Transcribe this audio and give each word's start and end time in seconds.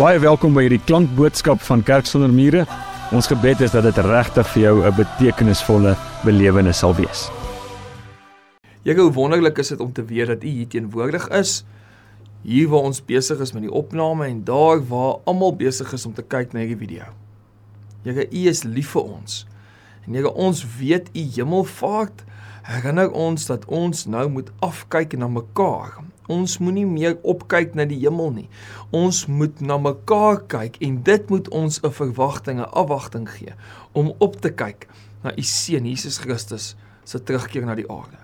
Baie 0.00 0.16
welkom 0.16 0.54
by 0.56 0.62
hierdie 0.64 0.80
klankboodskap 0.88 1.60
van 1.60 1.82
Kerk 1.84 2.06
sonder 2.08 2.30
mure. 2.32 2.62
Ons 3.12 3.26
gebed 3.28 3.60
is 3.66 3.74
dat 3.74 3.84
dit 3.84 3.98
regtig 4.06 4.46
vir 4.54 4.62
jou 4.62 4.76
'n 4.80 4.94
betekenisvolle 4.96 5.92
belewenis 6.24 6.78
sal 6.78 6.94
wees. 6.96 7.28
Jare 8.82 9.02
hoe 9.02 9.12
wonderlik 9.12 9.58
is 9.58 9.68
dit 9.68 9.80
om 9.80 9.92
te 9.92 10.04
weet 10.04 10.26
dat 10.26 10.42
U 10.42 10.46
hier 10.46 10.68
teenwoordig 10.68 11.28
is. 11.28 11.64
Hier 12.42 12.68
waar 12.68 12.80
ons 12.80 13.04
besig 13.04 13.40
is 13.40 13.52
met 13.52 13.62
die 13.62 13.72
opname 13.72 14.24
en 14.24 14.44
daar 14.44 14.80
waar 14.88 15.20
almal 15.26 15.56
besig 15.56 15.92
is 15.92 16.06
om 16.06 16.14
te 16.14 16.22
kyk 16.22 16.52
na 16.52 16.60
hierdie 16.60 16.78
video. 16.78 17.04
Here, 18.02 18.26
U 18.30 18.48
is 18.48 18.62
lief 18.62 18.90
vir 18.90 19.02
ons. 19.02 19.46
En 20.06 20.14
Here, 20.14 20.32
ons 20.32 20.64
weet 20.78 21.10
U 21.12 21.20
hemelvaart 21.20 22.24
herinner 22.62 23.10
ons 23.10 23.46
dat 23.46 23.64
ons 23.64 24.06
nou 24.06 24.28
moet 24.28 24.50
afkyk 24.60 25.18
na 25.18 25.28
mekaar. 25.28 26.00
Ons 26.30 26.58
moenie 26.62 26.86
meer 26.86 27.16
opkyk 27.26 27.74
na 27.74 27.84
die 27.90 27.98
hemel 28.04 28.30
nie. 28.36 28.48
Ons 28.94 29.24
moet 29.26 29.60
na 29.60 29.78
mekaar 29.82 30.44
kyk 30.50 30.78
en 30.86 31.02
dit 31.06 31.30
moet 31.30 31.48
ons 31.50 31.80
'n 31.82 31.90
verwagting, 31.90 32.60
'n 32.60 32.70
afwagting 32.70 33.28
gee 33.28 33.54
om 33.92 34.14
op 34.18 34.40
te 34.40 34.50
kyk 34.50 34.86
na 35.22 35.32
U 35.36 35.42
seun 35.42 35.86
Jesus 35.86 36.18
Christus 36.18 36.76
se 37.04 37.22
terugkeer 37.22 37.66
na 37.66 37.74
die 37.74 37.90
aarde. 37.90 38.18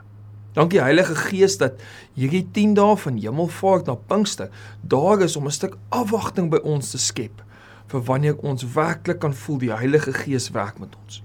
Dankie 0.56 0.80
Heilige 0.80 1.15
Gees 1.15 1.59
dat 1.60 1.80
hierdie 2.15 2.46
10 2.52 2.74
dae 2.74 2.96
van 2.96 3.19
Hemelvaart 3.20 3.87
na 3.87 3.95
Pinkster 3.95 4.48
daar 4.80 5.20
is 5.20 5.37
om 5.37 5.46
'n 5.46 5.51
stuk 5.51 5.77
afwagting 5.88 6.51
by 6.51 6.57
ons 6.65 6.91
te 6.91 6.98
skep 6.98 7.43
vir 7.87 8.01
wanneer 8.01 8.37
ons 8.37 8.65
werklik 8.73 9.18
kan 9.18 9.34
voel 9.34 9.59
die 9.59 9.73
Heilige 9.73 10.12
Gees 10.12 10.51
werk 10.51 10.79
met 10.79 10.96
ons. 11.04 11.23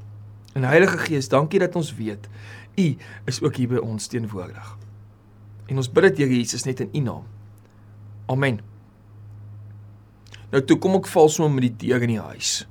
En 0.54 0.64
Heilige 0.64 0.98
Gees, 0.98 1.30
dankie 1.30 1.60
dat 1.60 1.76
ons 1.76 1.96
weet 1.96 2.28
U 2.78 2.96
is 3.26 3.42
ook 3.42 3.56
hier 3.56 3.68
by 3.68 3.78
ons 3.78 4.08
teenwoordig. 4.08 4.78
En 5.72 5.80
ons 5.80 5.92
bid 5.92 6.10
dit 6.10 6.26
Here 6.26 6.36
Jesus 6.36 6.68
net 6.68 6.84
in 6.84 6.92
U 6.92 7.04
naam. 7.06 7.24
Amen. 8.32 8.60
Nou 10.52 10.60
toe 10.68 10.76
kom 10.84 10.98
ek 11.00 11.08
val 11.08 11.32
sommer 11.32 11.56
met 11.56 11.70
die 11.70 11.88
deur 11.88 12.04
in 12.04 12.18
die 12.18 12.24
huis. 12.24 12.66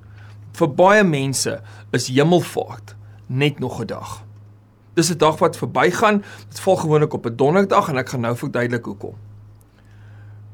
Vir 0.56 0.68
baie 0.76 1.04
mense 1.06 1.54
is 1.96 2.10
Hemelvaart 2.12 2.94
net 3.26 3.60
nog 3.60 3.80
'n 3.80 3.86
dag. 3.86 4.24
Dis 4.94 5.10
'n 5.10 5.18
dag 5.18 5.38
wat 5.38 5.56
verbygaan. 5.56 6.22
Dit 6.48 6.60
val 6.60 6.76
gewoonlik 6.76 7.14
op 7.14 7.26
'n 7.26 7.36
donderdag 7.36 7.88
en 7.88 7.96
ek 7.96 8.08
gaan 8.08 8.20
nou 8.20 8.36
verduidelik 8.36 8.84
hoekom. 8.84 9.16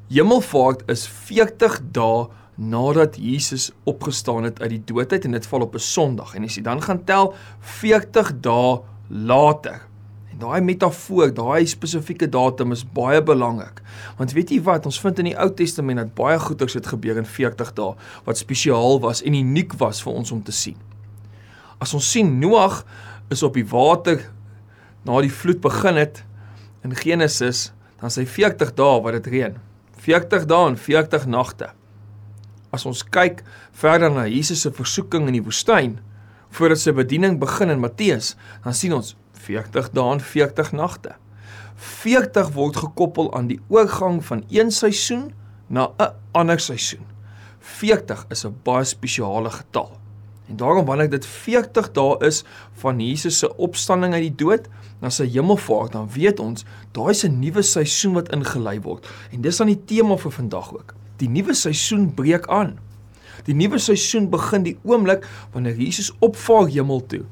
Hemelvaart 0.08 0.82
is 0.90 1.06
40 1.06 1.80
dae 1.90 2.28
nadat 2.54 3.16
Jesus 3.16 3.72
opgestaan 3.84 4.44
het 4.44 4.60
uit 4.60 4.70
die 4.70 4.84
doodheid 4.84 5.24
en 5.24 5.30
dit 5.32 5.46
val 5.46 5.60
op 5.60 5.74
'n 5.74 5.78
Sondag 5.78 6.34
en 6.34 6.44
as 6.44 6.54
jy 6.54 6.62
dan 6.62 6.82
gaan 6.82 7.04
tel 7.04 7.34
40 7.60 8.40
dae 8.40 8.80
later. 9.08 9.88
Daai 10.36 10.60
metafoor, 10.60 11.30
daai 11.32 11.64
spesifieke 11.68 12.28
datum 12.28 12.74
is 12.74 12.82
baie 12.84 13.22
belangrik. 13.24 13.80
Want 14.18 14.34
weet 14.36 14.50
jy 14.52 14.58
wat, 14.66 14.84
ons 14.88 14.98
vind 15.00 15.22
in 15.22 15.30
die 15.30 15.36
Ou 15.40 15.48
Testament 15.56 16.02
dat 16.02 16.12
baie 16.18 16.36
goeders 16.42 16.76
het 16.76 16.90
gebeur 16.92 17.16
in 17.16 17.28
40 17.28 17.72
dae 17.78 17.94
wat 18.26 18.40
spesiaal 18.40 19.00
was 19.00 19.22
en 19.24 19.38
uniek 19.38 19.72
was 19.80 20.02
vir 20.04 20.12
ons 20.12 20.34
om 20.36 20.42
te 20.44 20.52
sien. 20.52 20.76
As 21.80 21.94
ons 21.96 22.10
sien 22.12 22.36
Noag 22.40 22.82
is 23.32 23.42
op 23.46 23.56
die 23.56 23.64
water 23.68 24.20
na 25.06 25.22
die 25.24 25.32
vloed 25.32 25.62
begin 25.64 25.96
het 26.00 26.22
in 26.84 26.92
Genesis, 26.96 27.70
dan 28.00 28.12
sê 28.12 28.26
40 28.28 28.74
dae 28.76 29.00
wat 29.04 29.16
dit 29.16 29.32
reën. 29.32 29.56
40 30.04 30.44
dae 30.50 30.72
en 30.72 30.76
40 30.76 31.24
nagte. 31.32 31.70
As 32.74 32.84
ons 32.84 33.00
kyk 33.02 33.40
verder 33.72 34.12
na 34.12 34.26
Jesus 34.28 34.66
se 34.66 34.72
versoeking 34.74 35.30
in 35.30 35.38
die 35.38 35.46
woestyn 35.46 35.96
voordat 36.56 36.80
sy 36.80 36.92
bediening 36.96 37.40
begin 37.40 37.72
in 37.72 37.80
Matteus, 37.82 38.34
dan 38.64 38.76
sien 38.76 38.94
ons 38.96 39.14
40 39.46 39.90
dae 39.94 40.12
en 40.12 40.20
40 40.20 40.72
nagte. 40.72 41.14
40 41.76 42.52
word 42.56 42.76
gekoppel 42.76 43.30
aan 43.36 43.50
die 43.50 43.60
oorgang 43.68 44.22
van 44.24 44.44
een 44.48 44.72
seisoen 44.72 45.30
na 45.66 45.90
'n 45.98 46.14
ander 46.32 46.60
seisoen. 46.60 47.06
40 47.60 48.26
is 48.30 48.44
'n 48.46 48.56
baie 48.62 48.84
spesiale 48.84 49.50
getal. 49.50 49.98
En 50.48 50.56
daarom 50.56 50.84
wanneer 50.84 51.10
dit 51.10 51.26
40 51.26 51.92
dae 51.92 52.18
is 52.18 52.44
van 52.72 53.00
Jesus 53.00 53.38
se 53.38 53.56
opstanding 53.56 54.12
uit 54.14 54.22
die 54.22 54.34
dood 54.44 54.68
na 55.00 55.10
sy 55.10 55.26
hemelvaart, 55.26 55.92
dan 55.92 56.08
weet 56.14 56.40
ons 56.40 56.64
daai 56.92 57.10
is 57.10 57.24
'n 57.24 57.38
nuwe 57.38 57.62
seisoen 57.62 58.12
wat 58.12 58.32
ingelei 58.32 58.80
word. 58.80 59.08
En 59.30 59.40
dis 59.40 59.56
dan 59.56 59.66
die 59.66 59.84
tema 59.84 60.16
vir 60.16 60.30
vandag 60.30 60.72
ook. 60.74 60.94
Die 61.16 61.28
nuwe 61.28 61.54
seisoen 61.54 62.14
breek 62.14 62.46
aan. 62.46 62.78
Die 63.44 63.54
nuwe 63.54 63.78
seisoen 63.78 64.30
begin 64.30 64.62
die 64.62 64.78
oomblik 64.82 65.26
wanneer 65.52 65.76
Jesus 65.76 66.12
opvaar 66.18 66.66
hemel 66.66 67.06
toe. 67.06 67.24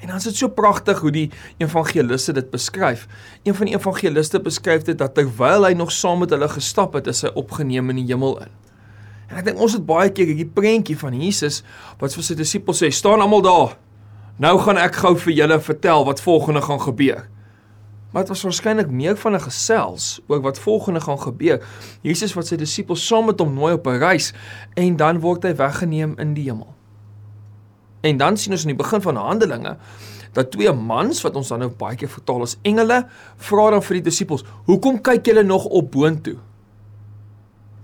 En 0.00 0.06
dan 0.06 0.16
is 0.16 0.28
dit 0.28 0.36
so 0.36 0.48
pragtig 0.48 1.00
hoe 1.02 1.10
die 1.10 1.30
evangeliste 1.58 2.32
dit 2.32 2.50
beskryf. 2.50 3.06
Een 3.42 3.54
van 3.54 3.66
die 3.66 3.74
evangeliste 3.74 4.40
beskryf 4.40 4.82
dit 4.86 4.98
dat 4.98 5.14
terwyl 5.14 5.66
hy 5.66 5.72
nog 5.74 5.92
saam 5.92 6.22
met 6.22 6.30
hulle 6.30 6.48
gestap 6.48 6.94
het, 6.94 7.10
is 7.10 7.24
hy 7.26 7.32
opgeneem 7.34 7.90
in 7.90 8.02
die 8.02 8.06
hemel 8.12 8.38
in. 8.44 8.52
En 9.28 9.40
ek 9.40 9.48
dink 9.50 9.58
ons 9.60 9.74
het 9.76 9.84
baie 9.86 10.12
keer 10.14 10.30
hierdie 10.30 10.48
prentjie 10.48 10.96
van 10.98 11.16
Jesus 11.18 11.60
wat 12.00 12.14
vir 12.14 12.24
sy 12.24 12.36
disippels 12.38 12.82
sê, 12.82 12.92
"Staan 12.94 13.20
almal 13.20 13.42
daar. 13.42 13.76
Nou 14.38 14.58
gaan 14.58 14.78
ek 14.78 14.94
gou 14.94 15.16
vir 15.16 15.32
julle 15.32 15.60
vertel 15.60 16.04
wat 16.04 16.20
volgende 16.20 16.62
gaan 16.62 16.80
gebeur." 16.80 17.28
Maar 18.12 18.22
dit 18.22 18.28
was 18.28 18.42
waarskynlik 18.42 18.90
meer 18.90 19.16
van 19.16 19.34
'n 19.34 19.40
gesels 19.40 20.20
oor 20.28 20.40
wat 20.40 20.58
volgende 20.58 21.00
gaan 21.00 21.20
gebeur. 21.20 21.66
Jesus 22.00 22.34
wat 22.34 22.46
sy 22.46 22.56
disippels 22.56 23.06
saam 23.06 23.26
met 23.26 23.38
hom 23.38 23.54
nooi 23.54 23.72
op 23.72 23.86
'n 23.86 23.98
reis 23.98 24.32
en 24.74 24.96
dan 24.96 25.20
word 25.20 25.42
hy 25.42 25.54
weggeneem 25.54 26.14
in 26.18 26.34
die 26.34 26.44
hemel. 26.44 26.77
En 28.00 28.16
dan 28.16 28.36
sien 28.36 28.52
ons 28.52 28.66
in 28.66 28.74
die 28.74 28.78
begin 28.78 29.02
van 29.02 29.16
Handelinge 29.16 29.76
dat 30.36 30.50
twee 30.52 30.72
mans 30.72 31.22
wat 31.24 31.36
ons 31.40 31.48
dan 31.48 31.64
nou 31.64 31.70
baie 31.70 31.96
keer 31.96 32.10
vertaal 32.12 32.44
as 32.44 32.58
engele 32.68 33.02
vra 33.48 33.70
dan 33.74 33.82
vir 33.82 33.98
die 33.98 34.06
disippels: 34.10 34.44
"Hoekom 34.66 35.00
kyk 35.02 35.26
julle 35.26 35.42
nog 35.42 35.64
op 35.64 35.90
boontoe?" 35.92 36.36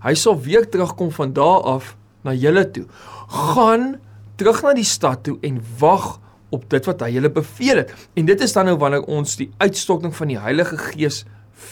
Hy 0.05 0.13
sal 0.13 0.37
weer 0.41 0.69
terugkom 0.69 1.11
van 1.11 1.33
daar 1.33 1.63
af 1.65 1.95
na 2.23 2.33
julle 2.33 2.71
toe. 2.71 2.85
Gaan 3.27 3.95
terug 4.37 4.61
na 4.63 4.73
die 4.77 4.85
stad 4.85 5.23
toe 5.23 5.37
en 5.41 5.57
wag 5.79 6.19
op 6.53 6.67
dit 6.69 6.85
wat 6.85 7.01
hy 7.01 7.15
julle 7.15 7.31
beveel 7.33 7.81
het. 7.81 7.93
En 8.13 8.25
dit 8.25 8.41
is 8.41 8.53
dan 8.53 8.69
nou 8.69 8.77
wanneer 8.77 9.07
ons 9.09 9.35
die 9.39 9.49
uitstorting 9.57 10.13
van 10.15 10.27
die 10.27 10.39
Heilige 10.39 10.77
Gees 10.77 11.23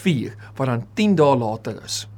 vier 0.02 0.34
wat 0.56 0.66
dan 0.66 0.84
10 0.98 1.14
dae 1.20 1.36
later 1.38 1.78
is. 1.84 2.08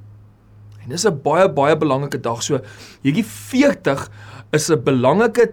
En 0.85 0.95
dis 0.95 1.05
'n 1.05 1.21
baie 1.23 1.49
baie 1.49 1.77
belangrike 1.77 2.21
dag. 2.21 2.43
So 2.43 2.61
hierdie 3.03 3.25
40 3.25 4.11
is 4.53 4.71
'n 4.71 4.83
belangrike 4.83 5.53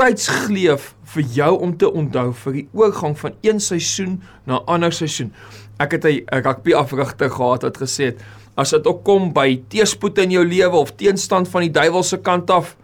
tydsgleef 0.00 0.92
vir 1.14 1.26
jou 1.36 1.50
om 1.62 1.74
te 1.78 1.90
onthou 1.90 2.32
vir 2.44 2.52
die 2.58 2.68
oorgang 2.72 3.14
van 3.18 3.36
een 3.46 3.60
seisoen 3.60 4.22
na 4.46 4.58
'n 4.58 4.66
ander 4.66 4.92
seisoen. 4.92 5.32
Ek 5.78 5.92
het 5.92 6.04
'n 6.04 6.24
rugby 6.30 6.74
afrigter 6.74 7.30
gehad 7.30 7.62
wat 7.62 7.78
gesê 7.78 8.04
het 8.04 8.18
as 8.56 8.70
dit 8.70 8.86
ook 8.86 9.04
kom 9.04 9.32
by 9.32 9.62
teëspoed 9.68 10.18
in 10.18 10.30
jou 10.30 10.44
lewe 10.44 10.76
of 10.76 10.94
teenstand 10.96 11.48
van 11.48 11.60
die 11.60 11.70
duiwelse 11.70 12.18
kant 12.22 12.50
af, 12.50 12.76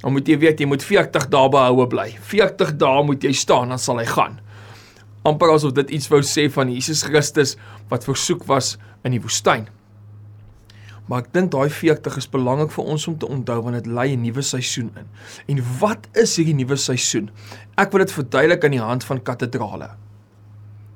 dan 0.00 0.12
moet 0.12 0.28
jy 0.28 0.38
weet 0.38 0.60
jy 0.60 0.66
moet 0.66 0.82
40 0.82 1.28
dae 1.28 1.48
behoue 1.48 1.86
bly. 1.86 2.16
40 2.20 2.76
dae 2.76 3.02
moet 3.02 3.22
jy 3.22 3.32
staan 3.32 3.68
dan 3.68 3.78
sal 3.78 3.98
hy 3.98 4.06
gaan. 4.06 4.40
amper 5.28 5.50
asof 5.52 5.74
dit 5.76 5.90
iets 5.90 6.08
wou 6.08 6.22
sê 6.22 6.46
van 6.52 6.70
Jesus 6.72 7.02
Christus 7.02 7.56
wat 7.90 8.06
versoek 8.06 8.46
was 8.48 8.76
in 9.04 9.12
die 9.12 9.20
woestyn. 9.20 9.66
Maar 11.08 11.24
ek 11.24 11.30
dink 11.32 11.52
daai 11.54 11.70
40 11.72 12.18
is 12.20 12.28
belangrik 12.28 12.72
vir 12.74 12.90
ons 12.92 13.06
om 13.08 13.16
te 13.18 13.28
onthou 13.28 13.62
want 13.64 13.78
dit 13.80 13.86
lei 13.86 14.12
'n 14.14 14.22
nuwe 14.22 14.42
seisoen 14.42 14.90
in. 14.96 15.08
En 15.48 15.64
wat 15.80 16.08
is 16.12 16.36
hierdie 16.36 16.54
nuwe 16.54 16.76
seisoen? 16.76 17.30
Ek 17.76 17.92
wil 17.92 18.04
dit 18.04 18.12
verduidelik 18.12 18.64
aan 18.64 18.76
die 18.76 18.80
hand 18.80 19.04
van 19.04 19.22
katedrale. 19.22 19.88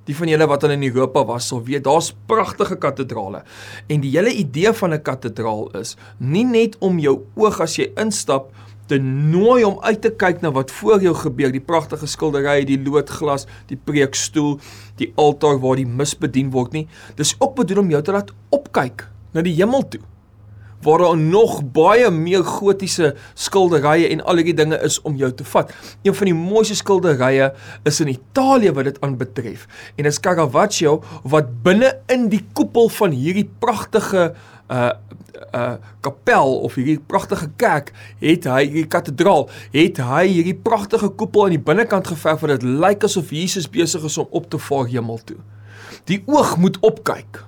Die 0.04 0.16
van 0.16 0.28
julle 0.28 0.46
wat 0.46 0.64
al 0.64 0.70
in 0.70 0.82
Europa 0.82 1.24
was, 1.24 1.46
sal 1.48 1.62
weet 1.62 1.84
daar's 1.84 2.12
pragtige 2.26 2.76
katedrale. 2.76 3.44
En 3.88 4.00
die 4.00 4.10
hele 4.10 4.34
idee 4.34 4.72
van 4.72 4.92
'n 4.92 5.02
katedraal 5.02 5.70
is 5.80 5.96
nie 6.18 6.44
net 6.44 6.76
om 6.80 6.98
jou 6.98 7.24
oog 7.34 7.60
as 7.60 7.76
jy 7.76 7.92
instap 7.96 8.52
te 8.86 8.98
nooi 8.98 9.64
om 9.64 9.78
uit 9.80 10.00
te 10.02 10.10
kyk 10.10 10.42
na 10.42 10.50
wat 10.50 10.70
voor 10.70 11.00
jou 11.00 11.14
gebeur, 11.14 11.52
die 11.52 11.60
pragtige 11.60 12.06
skilderye, 12.06 12.64
die 12.64 12.82
loodglas, 12.82 13.46
die 13.68 13.76
preekstoel, 13.76 14.58
die 14.96 15.12
altaar 15.16 15.58
waar 15.58 15.76
die 15.76 15.86
mis 15.86 16.14
bedien 16.14 16.50
word 16.50 16.72
nie. 16.72 16.88
Dis 17.16 17.34
ook 17.38 17.54
bedoel 17.54 17.78
om 17.78 17.90
jou 17.90 18.02
te 18.02 18.12
laat 18.12 18.32
opkyk 18.50 19.11
na 19.32 19.44
die 19.44 19.54
hemel 19.58 19.88
toe 19.88 20.02
waar 20.82 20.98
daar 20.98 21.18
nog 21.18 21.60
baie 21.72 22.10
meer 22.10 22.44
gotiese 22.44 23.14
skilderye 23.34 24.08
en 24.08 24.24
al 24.24 24.40
hierdie 24.40 24.56
dinge 24.58 24.78
is 24.82 24.98
om 25.06 25.16
jou 25.16 25.30
te 25.34 25.44
vat. 25.46 25.70
Een 26.02 26.14
van 26.14 26.30
die 26.30 26.34
mooiste 26.34 26.74
skilderye 26.74 27.52
is 27.86 28.00
in 28.02 28.10
Italië 28.10 28.72
wat 28.74 28.90
dit 28.90 29.00
aanbetref. 29.00 29.66
En 29.94 30.02
dit 30.02 30.12
is 30.12 30.20
Caravaggio 30.20 31.02
wat 31.22 31.52
binne 31.62 31.92
in 32.10 32.26
die 32.32 32.42
koepel 32.52 32.90
van 32.98 33.14
hierdie 33.14 33.48
pragtige 33.58 34.32
uh 34.72 34.90
uh 35.52 35.74
kapel 36.00 36.54
of 36.64 36.74
hierdie 36.74 37.00
pragtige 37.06 37.48
kerk 37.60 37.90
het 38.22 38.46
hy 38.48 38.62
hierdie 38.62 38.88
kathedraal 38.88 39.48
het 39.72 39.98
hy 40.00 40.22
hierdie 40.30 40.54
pragtige 40.54 41.10
koepel 41.18 41.44
aan 41.44 41.56
die 41.56 41.64
binnekant 41.66 42.08
geverf 42.08 42.40
wat 42.40 42.54
dit 42.54 42.64
lyk 42.64 43.04
asof 43.04 43.34
Jesus 43.34 43.68
besig 43.70 44.06
is 44.08 44.18
om 44.18 44.30
op 44.30 44.48
te 44.50 44.58
vaar 44.58 44.86
hemel 44.88 45.20
toe. 45.24 45.40
Die 46.08 46.22
oog 46.26 46.56
moet 46.56 46.78
opkyk. 46.80 47.42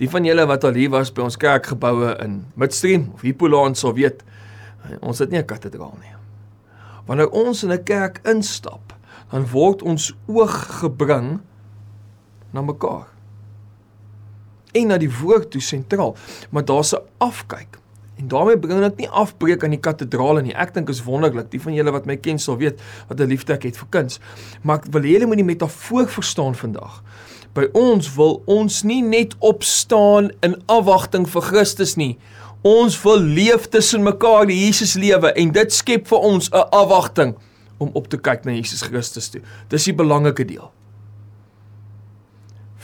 Die 0.00 0.08
van 0.08 0.24
julle 0.24 0.46
wat 0.48 0.64
al 0.64 0.78
hier 0.80 0.90
was 0.90 1.12
by 1.12 1.22
ons 1.22 1.36
kerkgeboue 1.36 2.16
in 2.24 2.40
Midstream 2.54 3.10
of 3.14 3.20
Hippolaan 3.26 3.76
sal 3.76 3.94
weet, 3.94 4.24
ons 5.00 5.18
het 5.18 5.30
nie 5.30 5.38
'n 5.38 5.46
kathedraal 5.46 5.96
nie. 6.00 6.14
Wanneer 7.06 7.30
ons 7.30 7.62
in 7.62 7.72
'n 7.72 7.84
kerk 7.84 8.20
instap, 8.24 8.96
dan 9.30 9.46
word 9.46 9.82
ons 9.82 10.14
oog 10.26 10.80
gebring 10.80 11.40
na 12.52 12.62
mekaar. 12.62 13.10
en 14.72 14.90
na 14.90 14.98
die 15.00 15.10
woord 15.20 15.50
toe 15.54 15.62
sentraal, 15.62 16.16
maar 16.50 16.64
daar's 16.64 16.94
'n 16.94 17.02
afkyk. 17.18 17.78
En 18.16 18.28
daarmee 18.28 18.58
bring 18.58 18.84
ek 18.84 18.96
nie 18.96 19.08
afbreek 19.08 19.64
aan 19.64 19.70
die 19.70 19.80
kathedraal 19.80 20.40
nie. 20.40 20.54
Ek 20.54 20.74
dink 20.74 20.88
is 20.88 21.02
wonderlik. 21.02 21.50
Die 21.50 21.60
van 21.60 21.72
julle 21.72 21.90
wat 21.90 22.06
my 22.06 22.16
ken 22.16 22.38
sal 22.38 22.56
weet 22.56 22.80
wat 23.08 23.20
'n 23.20 23.26
liefde 23.26 23.52
ek 23.52 23.62
het 23.62 23.76
vir 23.76 23.86
kuns. 23.88 24.20
Maar 24.62 24.76
ek 24.76 24.84
wil 24.90 25.02
hê 25.02 25.06
julle 25.06 25.26
moet 25.26 25.36
die 25.36 25.44
metafoor 25.44 26.08
verstaan 26.08 26.54
vandag. 26.54 27.02
By 27.54 27.66
ons 27.74 28.12
wil 28.14 28.42
ons 28.46 28.82
nie 28.86 29.02
net 29.02 29.34
opstaan 29.38 30.30
in 30.46 30.54
afwagting 30.70 31.26
vir 31.28 31.42
Christus 31.42 31.96
nie. 31.98 32.18
Ons 32.62 32.98
wil 33.02 33.18
leef 33.18 33.66
tussen 33.72 34.04
mekaar 34.06 34.46
die 34.46 34.58
Jesus 34.66 34.94
lewe 34.94 35.32
en 35.32 35.52
dit 35.56 35.72
skep 35.72 36.06
vir 36.06 36.18
ons 36.18 36.50
'n 36.52 36.68
afwagting 36.70 37.34
om 37.78 37.90
op 37.94 38.08
te 38.08 38.18
kyk 38.18 38.44
na 38.44 38.52
Jesus 38.52 38.82
Christus 38.82 39.30
toe. 39.30 39.40
Dis 39.68 39.84
die 39.84 39.94
belangrike 39.96 40.44
deel. 40.44 40.70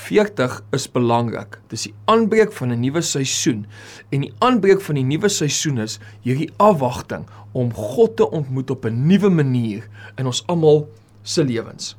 40 0.06 0.62
is 0.76 0.86
belangrik. 0.92 1.58
Dis 1.68 1.88
die 1.88 1.94
aanbreek 2.04 2.52
van 2.52 2.72
'n 2.72 2.80
nuwe 2.80 3.02
seisoen 3.02 3.66
en 4.10 4.20
die 4.20 4.32
aanbreek 4.38 4.80
van 4.80 4.94
die 4.94 5.04
nuwe 5.04 5.28
seisoen 5.28 5.78
is 5.78 5.98
hierdie 6.22 6.50
afwagting 6.56 7.26
om 7.52 7.74
God 7.74 8.16
te 8.16 8.30
ontmoet 8.30 8.70
op 8.70 8.84
'n 8.84 9.06
nuwe 9.06 9.30
manier 9.30 9.88
in 10.16 10.26
ons 10.26 10.46
almal 10.46 10.88
se 11.22 11.44
lewens. 11.44 11.96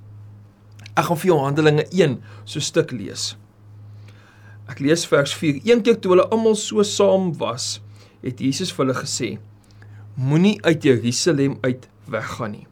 Ek 0.98 1.06
gaan 1.12 1.20
vir 1.22 1.30
jou 1.30 1.36
Handelinge 1.44 1.84
1 1.94 2.16
so 2.50 2.64
stuk 2.64 2.90
lees. 2.96 3.36
Ek 4.66 4.80
lees 4.82 5.04
vers 5.06 5.34
4. 5.38 5.60
Een 5.68 5.84
keer 5.86 6.00
toe 6.02 6.16
hulle 6.16 6.26
almal 6.34 6.58
so 6.58 6.82
saam 6.82 7.30
was, 7.38 7.78
het 8.26 8.42
Jesus 8.42 8.72
vir 8.74 8.88
hulle 8.88 8.96
gesê: 8.98 9.30
Moenie 10.18 10.58
uit 10.66 10.88
Jerusalem 10.88 11.60
uit 11.62 11.86
weggaan 12.10 12.56
nie. 12.56 12.66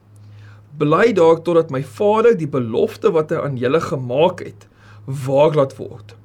Bly 0.81 1.13
daar 1.15 1.43
totdat 1.45 1.69
my 1.71 1.83
Vader 1.85 2.33
die 2.35 2.49
belofte 2.49 3.13
wat 3.13 3.29
hy 3.31 3.43
aan 3.45 3.61
julle 3.61 3.79
gemaak 3.83 4.41
het, 4.43 4.65
waar 5.05 5.53
laat 5.53 5.77
word. 5.77 6.17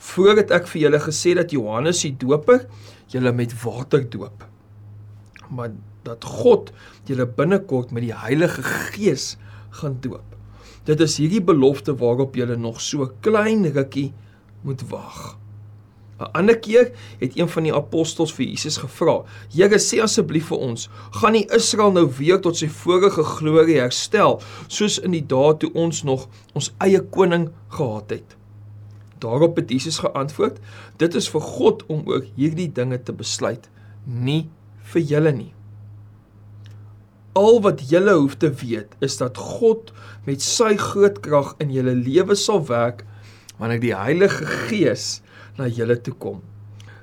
Voordat 0.00 0.56
ek 0.56 0.72
vir 0.72 0.86
julle 0.86 1.04
gesê 1.04 1.36
dat 1.36 1.52
Johannes 1.52 2.00
die 2.00 2.16
Doper 2.16 2.64
julle 3.12 3.36
met 3.36 3.52
water 3.60 4.08
doop, 4.08 4.48
maar 5.52 5.76
dat 6.08 6.24
God 6.24 6.72
julle 7.04 7.28
binnekort 7.28 7.92
met 7.92 8.08
die 8.08 8.16
Heilige 8.16 8.64
Gees 8.64 9.34
gaan 9.82 10.00
doop. 10.00 10.39
Dit 10.84 11.00
is 11.00 11.18
hierdie 11.20 11.42
belofte 11.44 11.94
waarop 12.00 12.34
julle 12.34 12.56
nog 12.56 12.80
so 12.80 13.10
klein 13.20 13.66
rukkie 13.72 14.12
moet 14.64 14.82
wag. 14.88 15.36
'n 16.20 16.32
Ander 16.32 16.58
keer 16.58 16.90
het 17.18 17.36
een 17.38 17.48
van 17.48 17.62
die 17.62 17.74
apostels 17.74 18.32
vir 18.32 18.46
Jesus 18.46 18.76
gevra: 18.76 19.22
"Here, 19.52 19.78
sê 19.78 20.00
asseblief 20.02 20.46
vir 20.46 20.58
ons, 20.58 20.88
gaan 21.10 21.32
nie 21.32 21.46
Israel 21.56 21.92
nou 21.92 22.06
weer 22.18 22.40
tot 22.40 22.56
sy 22.56 22.68
vorige 22.68 23.22
glorie 23.22 23.78
herstel, 23.80 24.40
soos 24.68 24.98
in 24.98 25.16
die 25.16 25.26
dae 25.26 25.56
toe 25.56 25.72
ons 25.72 26.02
nog 26.02 26.28
ons 26.52 26.72
eie 26.78 27.00
koning 27.00 27.48
gehad 27.68 28.10
het?" 28.10 28.36
Daarop 29.18 29.56
het 29.56 29.70
Jesus 29.70 29.98
geantwoord: 29.98 30.58
"Dit 30.96 31.14
is 31.14 31.28
vir 31.28 31.40
God 31.40 31.86
om 31.86 32.02
ook 32.06 32.24
hierdie 32.36 32.72
dinge 32.72 33.02
te 33.02 33.12
besluit, 33.12 33.68
nie 34.04 34.48
vir 34.82 35.02
julle 35.02 35.32
nie." 35.32 35.52
Al 37.38 37.60
wat 37.62 37.84
julle 37.86 38.16
hoef 38.18 38.34
te 38.42 38.48
weet 38.50 38.96
is 39.06 39.14
dat 39.20 39.36
God 39.38 39.92
met 40.26 40.42
sy 40.42 40.72
groot 40.80 41.20
krag 41.22 41.52
in 41.62 41.70
julle 41.70 41.94
lewe 41.94 42.34
sal 42.34 42.64
werk 42.66 43.04
wanneer 43.60 43.78
die 43.82 43.94
Heilige 43.94 44.48
Gees 44.66 45.20
na 45.58 45.68
julle 45.70 45.94
toe 46.02 46.14
kom. 46.18 46.40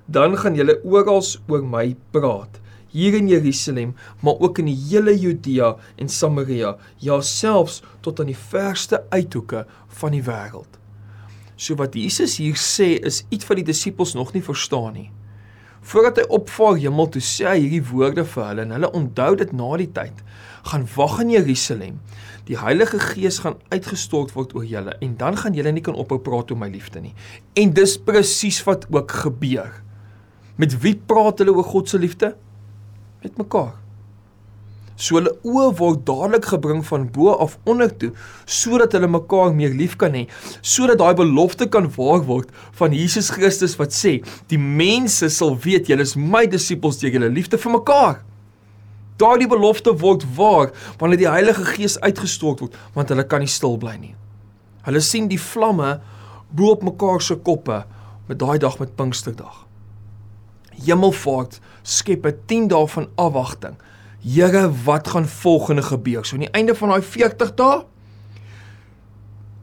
Dan 0.07 0.35
gaan 0.35 0.57
julle 0.59 0.81
oral 0.83 1.24
oor 1.47 1.63
my 1.63 1.95
praat, 2.12 2.59
hier 2.91 3.15
in 3.15 3.29
Jerusalem, 3.31 3.94
maar 4.19 4.39
ook 4.44 4.59
in 4.59 4.68
die 4.68 4.77
hele 4.89 5.13
Judea 5.15 5.75
en 5.95 6.09
Samaria, 6.09 6.75
ja 7.00 7.21
selfs 7.21 7.79
tot 8.03 8.19
aan 8.19 8.31
die 8.31 8.41
verste 8.51 9.03
uithoeke 9.15 9.63
van 10.01 10.12
die 10.12 10.24
wêreld. 10.27 10.75
So 11.56 11.79
wat 11.79 11.95
Jesus 11.95 12.35
hier 12.41 12.59
sê 12.59 12.97
is 13.00 13.24
iets 13.29 13.47
wat 13.47 13.62
die 13.62 13.69
disippels 13.71 14.15
nog 14.18 14.35
nie 14.35 14.44
verstaan 14.44 14.94
nie. 14.94 15.09
Voordat 15.81 16.21
hy 16.21 16.25
opvaar 16.39 16.79
hemel 16.81 17.09
toe 17.13 17.24
sê 17.24 17.47
hy 17.51 17.59
hierdie 17.63 17.83
woorde 17.91 18.25
vir 18.25 18.47
hulle 18.50 18.65
en 18.68 18.75
hulle 18.75 18.91
onthou 18.97 19.35
dit 19.39 19.53
na 19.53 19.69
die 19.77 19.91
tyd. 19.94 20.24
Gaan 20.68 20.88
wag 20.95 21.21
in 21.24 21.35
Jerusalem 21.35 22.00
Die 22.47 22.56
Heilige 22.59 23.00
Gees 23.00 23.41
gaan 23.44 23.57
uitgestort 23.74 24.31
word 24.31 24.53
oor 24.56 24.63
julle 24.63 24.94
en 25.03 25.18
dan 25.19 25.35
gaan 25.35 25.56
julle 25.57 25.74
nie 25.75 25.83
kan 25.83 25.97
ophou 26.00 26.19
praat 26.24 26.51
oor 26.53 26.59
my 26.62 26.69
liefde 26.71 27.01
nie. 27.03 27.12
En 27.59 27.74
dis 27.75 27.97
presies 28.00 28.62
wat 28.63 28.88
ook 28.94 29.12
gebeur. 29.25 29.81
Met 30.56 30.77
wie 30.83 30.95
praat 30.95 31.44
hulle 31.44 31.51
oor 31.57 31.68
God 31.68 31.91
se 31.91 32.00
liefde? 32.00 32.31
Met 33.24 33.35
mekaar. 33.38 33.75
So 34.97 35.19
hulle 35.19 35.31
oë 35.45 35.71
word 35.77 36.03
dadelik 36.07 36.47
gebring 36.49 36.81
van 36.88 37.05
bo 37.13 37.35
af 37.38 37.57
onder 37.69 37.91
toe 38.01 38.09
sodat 38.49 38.95
hulle 38.97 39.09
mekaar 39.13 39.53
meer 39.53 39.75
lief 39.77 39.94
kan 40.01 40.15
hê, 40.17 40.25
sodat 40.65 40.97
daai 40.97 41.13
belofte 41.19 41.67
kan 41.69 41.85
waar 41.97 42.23
word 42.25 42.49
van 42.79 42.95
Jesus 42.97 43.29
Christus 43.35 43.77
wat 43.77 43.94
sê, 43.94 44.17
die 44.49 44.57
mense 44.57 45.29
sal 45.33 45.53
weet 45.63 45.91
julle 45.91 46.05
is 46.07 46.15
my 46.17 46.47
disippels 46.49 46.97
deur 47.01 47.13
julle 47.13 47.29
liefde 47.29 47.61
vir 47.61 47.75
mekaar. 47.77 48.23
Daardie 49.21 49.49
belofte 49.49 49.94
word 50.01 50.25
waar 50.38 50.73
wanneer 50.97 51.21
die 51.21 51.29
Heilige 51.29 51.65
Gees 51.75 51.97
uitgestort 52.01 52.61
word, 52.61 52.77
want 52.97 53.13
hulle 53.13 53.25
kan 53.29 53.45
nie 53.45 53.53
stil 53.53 53.77
bly 53.81 53.95
nie. 54.01 54.15
Hulle 54.88 55.01
sien 55.03 55.29
die 55.29 55.41
vlamme 55.41 55.97
bo 56.50 56.73
op 56.73 56.85
mekaar 56.85 57.21
se 57.21 57.38
koppe 57.38 57.83
met 58.27 58.39
daai 58.41 58.57
dag 58.61 58.77
met 58.81 58.95
Pinksterdag. 58.97 59.65
Hemelvaart 60.85 61.59
skep 61.83 62.25
'n 62.25 62.38
10 62.45 62.67
dae 62.67 62.88
van 62.88 63.07
afwagting. 63.15 63.75
Here, 64.27 64.71
wat 64.83 65.07
gaan 65.07 65.27
volgende 65.27 65.81
gebeur? 65.81 66.25
So 66.25 66.35
aan 66.35 66.44
die 66.44 66.51
einde 66.51 66.75
van 66.75 66.89
daai 66.91 67.01
40 67.01 67.53
dae 67.56 67.85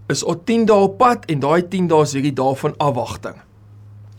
is 0.09 0.23
al 0.25 0.39
10 0.45 0.65
dae 0.71 0.87
op 0.87 0.97
pad 0.99 1.27
en 1.29 1.43
daai 1.43 1.69
10 1.69 1.89
dae 1.91 2.05
is 2.07 2.15
hierdie 2.17 2.33
dae 2.33 2.57
van 2.57 2.77
afwagting. 2.81 3.37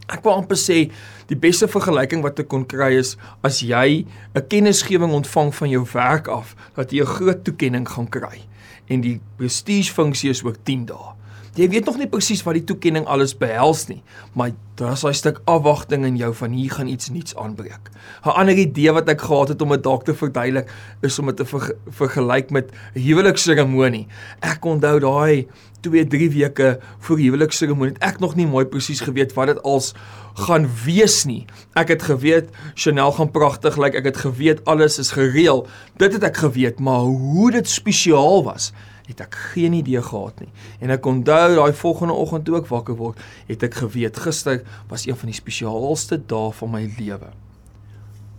Ek 0.06 0.22
wil 0.22 0.38
amper 0.38 0.60
sê 0.60 0.84
die 1.32 1.38
beste 1.42 1.66
vergelyking 1.72 2.22
wat 2.22 2.44
ek 2.44 2.50
kon 2.52 2.66
kry 2.70 2.92
is 3.00 3.16
as 3.42 3.64
jy 3.66 4.06
'n 4.36 4.48
kennisgewing 4.52 5.18
ontvang 5.18 5.50
van 5.56 5.70
jou 5.70 5.84
werk 5.94 6.28
af 6.28 6.56
dat 6.76 6.92
jy 6.92 7.02
'n 7.02 7.16
groot 7.18 7.44
toekenning 7.44 7.90
gaan 7.90 8.10
kry 8.10 8.46
en 8.88 9.02
die 9.02 9.20
prestige 9.38 9.94
funksie 9.94 10.30
is 10.30 10.44
ook 10.44 10.62
10 10.64 10.86
dae. 10.86 11.16
Jy 11.56 11.70
weet 11.72 11.86
nog 11.88 11.96
nie 11.96 12.08
presies 12.12 12.42
wat 12.44 12.58
die 12.58 12.66
toekenning 12.68 13.06
alles 13.08 13.32
behels 13.40 13.86
nie, 13.88 14.02
maar 14.36 14.50
daar's 14.76 15.06
daai 15.06 15.16
stuk 15.16 15.38
afwagting 15.48 16.04
in 16.04 16.18
jou 16.20 16.34
van 16.36 16.52
hier 16.52 16.74
gaan 16.76 16.90
iets 16.92 17.08
nuuts 17.16 17.36
aanbreek. 17.40 17.88
'n 18.26 18.36
Ander 18.36 18.60
idee 18.60 18.92
wat 18.92 19.08
ek 19.08 19.22
gehad 19.22 19.48
het 19.48 19.62
om 19.62 19.72
dit 19.72 19.84
dalk 19.84 20.04
te 20.04 20.14
verduidelik 20.14 20.68
is 21.02 21.20
om 21.20 21.32
dit 21.32 21.38
te 21.38 21.46
ver, 21.46 21.72
vergelyk 21.88 22.52
met 22.52 22.72
'n 22.72 23.00
huwelikseremonie. 23.00 24.08
Ek 24.42 24.66
onthou 24.66 25.00
daai 25.00 25.48
2-3 25.80 26.30
weke 26.30 26.80
voor 27.00 27.18
huwelikseremonie 27.18 27.94
het 27.94 28.04
ek 28.04 28.20
nog 28.20 28.36
nie 28.36 28.48
mooi 28.48 28.66
presies 28.66 29.00
geweet 29.00 29.34
wat 29.34 29.48
dit 29.48 29.64
als 29.64 29.94
gaan 30.34 30.68
wees 30.86 31.24
nie. 31.24 31.46
Ek 31.74 31.88
het 31.88 32.04
geweet 32.04 32.50
Chanel 32.74 33.12
gaan 33.12 33.32
pragtig 33.32 33.78
lyk, 33.78 33.94
like, 33.94 33.98
ek 33.98 34.06
het 34.06 34.18
geweet 34.18 34.66
alles 34.66 35.00
is 35.00 35.12
gereël. 35.12 35.68
Dit 35.98 36.14
het 36.14 36.24
ek 36.24 36.38
geweet, 36.38 36.80
maar 36.80 37.00
hoe 37.08 37.52
dit 37.52 37.68
spesiaal 37.68 38.44
was, 38.44 38.74
het 39.08 39.22
ek 39.22 39.36
geen 39.54 39.74
idee 39.74 40.02
gehad 40.02 40.40
nie. 40.40 40.52
En 40.80 40.90
ek 40.90 41.06
onthou 41.06 41.56
daai 41.56 41.74
volgende 41.74 42.14
oggend 42.14 42.46
toe 42.46 42.58
ek 42.58 42.70
wakker 42.72 42.96
word, 42.96 43.22
het 43.48 43.64
ek 43.64 43.74
geweet 43.74 44.18
gister 44.18 44.64
was 44.90 45.06
een 45.06 45.18
van 45.18 45.32
die 45.32 45.38
spesiaalste 45.38 46.18
dae 46.26 46.52
van 46.52 46.72
my 46.72 46.86
lewe. 46.98 47.32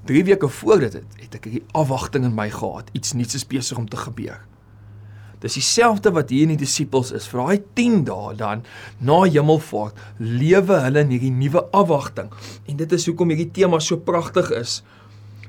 3 0.06 0.24
weke 0.24 0.48
voor 0.48 0.78
dit 0.86 0.92
het, 0.92 1.16
het 1.22 1.34
ek 1.34 1.46
'n 1.46 1.62
afwagting 1.72 2.24
in 2.24 2.34
my 2.34 2.50
gehad, 2.50 2.90
iets 2.92 3.12
nuuts 3.12 3.34
is 3.34 3.46
besig 3.46 3.78
om 3.78 3.88
te 3.88 3.96
gebeur. 3.96 4.40
Dis 5.38 5.54
dieselfde 5.54 6.10
wat 6.16 6.30
hier 6.32 6.42
in 6.42 6.54
die 6.54 6.64
disippels 6.64 7.12
is. 7.12 7.26
Vir 7.28 7.40
daai 7.40 7.62
10 7.74 8.04
dae 8.08 8.34
dan 8.34 8.62
na 8.98 9.22
hemelvaart 9.24 9.98
lewe 10.18 10.80
hulle 10.86 11.00
in 11.04 11.12
hierdie 11.12 11.30
nuwe 11.30 11.64
afwagting. 11.76 12.30
En 12.66 12.76
dit 12.76 12.92
is 12.92 13.06
hoekom 13.06 13.28
hierdie 13.28 13.50
tema 13.50 13.78
so 13.78 13.96
pragtig 13.96 14.50
is. 14.56 14.82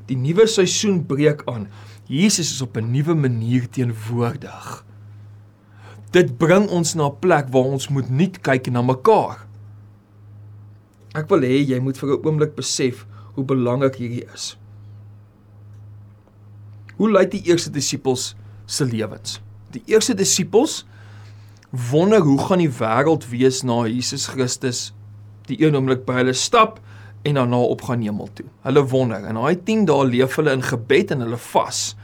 Die 0.05 0.17
nuwe 0.17 0.47
seisoen 0.47 1.05
breek 1.05 1.45
aan. 1.45 1.67
Jesus 2.07 2.51
is 2.51 2.61
op 2.61 2.77
'n 2.77 2.91
nuwe 2.91 3.15
manier 3.15 3.69
teenwoordig. 3.69 4.86
Dit 6.15 6.37
bring 6.39 6.69
ons 6.69 6.93
na 6.95 7.09
'n 7.09 7.19
plek 7.19 7.49
waar 7.51 7.67
ons 7.75 7.87
moet 7.87 8.09
nuut 8.09 8.41
kyk 8.41 8.71
na 8.71 8.81
mekaar. 8.81 9.47
Ek 11.15 11.29
wil 11.29 11.41
hê 11.41 11.65
jy 11.67 11.79
moet 11.79 11.97
vir 11.97 12.09
'n 12.09 12.25
oomblik 12.25 12.55
besef 12.55 13.05
hoe 13.33 13.43
belangrik 13.43 13.95
hierdie 13.95 14.25
is. 14.33 14.57
Hoe 16.97 17.11
lyk 17.11 17.31
die 17.31 17.43
eerste 17.45 17.69
disippels 17.69 18.35
se 18.65 18.85
lewens? 18.85 19.41
Die 19.71 19.83
eerste 19.85 20.13
disippels 20.13 20.85
wonder 21.71 22.19
hoe 22.19 22.39
gaan 22.39 22.59
die 22.59 22.71
wêreld 22.71 23.29
wees 23.29 23.63
na 23.63 23.85
Jesus 23.85 24.27
Christus 24.27 24.93
die 25.45 25.59
een 25.61 25.75
oomblik 25.75 26.05
by 26.07 26.13
hulle 26.21 26.33
stap 26.33 26.79
en 27.27 27.37
daarna 27.37 27.59
opgaan 27.59 28.01
hemel 28.01 28.29
toe. 28.33 28.45
Hulle 28.65 28.83
wonder 28.87 29.25
en 29.25 29.35
daai 29.35 29.55
10 29.63 29.85
dae 29.85 30.05
leef 30.07 30.35
hulle 30.39 30.51
in 30.51 30.63
gebed 30.63 31.11
en 31.11 31.23
hulle 31.25 31.37
vas. 31.37 31.95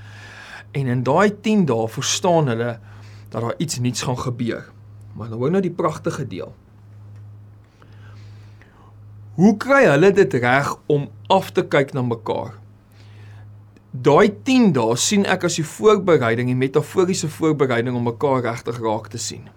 En 0.71 0.87
in 0.87 1.03
daai 1.03 1.31
10 1.41 1.65
dae 1.65 1.87
verstaan 1.87 2.51
hulle 2.51 2.77
dat 3.33 3.41
daar 3.41 3.57
iets 3.57 3.79
nuuts 3.79 4.01
gaan 4.01 4.19
gebeur. 4.19 4.69
Maar 5.13 5.29
nou 5.29 5.39
hoor 5.39 5.51
nou 5.51 5.61
die 5.61 5.73
pragtige 5.73 6.27
deel. 6.27 6.53
Hoe 9.33 9.55
kry 9.57 9.87
hulle 9.89 10.11
dit 10.13 10.33
reg 10.33 10.75
om 10.85 11.07
af 11.33 11.49
te 11.51 11.63
kyk 11.65 11.95
na 11.97 12.03
mekaar? 12.05 12.59
Daai 13.93 14.29
10 14.45 14.71
dae 14.77 14.97
sien 15.01 15.25
ek 15.25 15.47
as 15.49 15.57
die 15.57 15.65
voorbereiding, 15.65 16.51
die 16.51 16.57
metaforiese 16.57 17.29
voorbereiding 17.29 17.97
om 17.97 18.05
mekaar 18.09 18.43
regtig 18.45 18.77
raak 18.81 19.09
te 19.13 19.21
sien. 19.21 19.49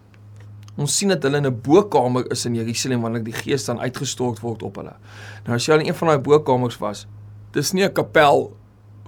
Ons 0.77 0.97
sien 0.97 1.13
dat 1.13 1.25
hulle 1.25 1.41
in 1.41 1.47
'n 1.47 1.61
bokamer 1.61 2.31
is 2.33 2.45
in 2.47 2.55
Jerusalem 2.55 3.01
wanneer 3.01 3.25
die 3.25 3.37
Gees 3.37 3.65
dan 3.65 3.81
uitgestort 3.81 4.41
word 4.41 4.63
op 4.63 4.77
hulle. 4.77 4.97
Nou 5.45 5.57
as 5.57 5.67
jy 5.67 5.73
al 5.73 5.81
in 5.81 5.89
een 5.89 5.95
van 5.95 6.09
daai 6.09 6.19
bokamers 6.19 6.79
was, 6.79 7.07
dis 7.53 7.73
nie 7.73 7.85
'n 7.85 7.93
kapel 7.93 8.57